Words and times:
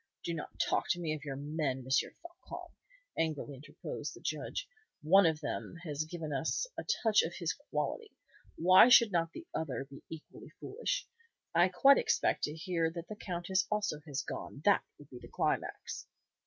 "Do 0.23 0.33
not 0.33 0.59
talk 0.67 0.85
to 0.89 0.99
me 0.99 1.13
of 1.13 1.23
your 1.23 1.35
men, 1.35 1.85
M. 1.85 1.85
Floçon," 1.85 2.71
angrily 3.19 3.53
interposed 3.53 4.15
the 4.15 4.19
Judge. 4.19 4.67
"One 5.03 5.27
of 5.27 5.41
them 5.41 5.75
has 5.83 6.05
given 6.05 6.33
us 6.33 6.65
a 6.75 6.83
touch 7.03 7.21
of 7.21 7.35
his 7.35 7.53
quality. 7.53 8.17
Why 8.55 8.89
should 8.89 9.11
not 9.11 9.31
the 9.31 9.45
other 9.53 9.85
be 9.87 10.01
equally 10.09 10.49
foolish? 10.59 11.05
I 11.53 11.67
quite 11.69 11.99
expect 11.99 12.45
to 12.45 12.53
hear 12.55 12.89
that 12.89 13.09
the 13.09 13.15
Countess 13.15 13.67
also 13.69 13.99
has 14.07 14.23
gone, 14.23 14.63
that 14.65 14.83
would 14.97 15.11
be 15.11 15.19
the 15.19 15.27
climax!" 15.31 16.07